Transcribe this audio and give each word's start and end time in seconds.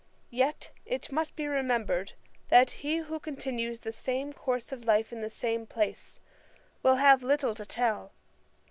Yet 0.31 0.71
it 0.83 1.11
must 1.11 1.35
be 1.35 1.45
remembered, 1.47 2.13
that 2.49 2.71
he 2.81 2.97
who 2.97 3.19
continues 3.19 3.81
the 3.81 3.93
same 3.93 4.33
course 4.33 4.71
of 4.71 4.83
life 4.85 5.13
in 5.13 5.21
the 5.21 5.29
same 5.29 5.67
place, 5.67 6.19
will 6.81 6.95
have 6.95 7.21
little 7.21 7.53
to 7.53 7.67
tell. 7.67 8.11